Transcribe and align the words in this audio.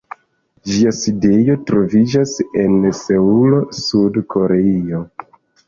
Ĝia 0.69 0.93
sidejo 0.99 1.57
troviĝas 1.71 2.33
en 2.63 2.81
Seulo, 3.03 3.63
Sud-Koreio. 3.83 5.07